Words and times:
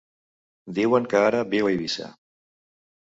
Diuen 0.79 1.05
que 1.13 1.21
ara 1.27 1.43
viu 1.53 1.69
a 1.71 1.75
Eivissa. 1.75 2.09